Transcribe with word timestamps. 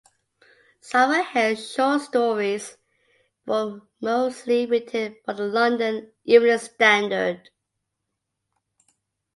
Cyril 0.79 1.21
Hare's 1.23 1.73
short 1.73 2.01
stories 2.01 2.75
were 3.45 3.81
mostly 4.01 4.65
written 4.65 5.15
for 5.23 5.35
the 5.35 5.43
"London 5.43 6.11
Evening 6.23 6.57
Standard". 6.57 7.51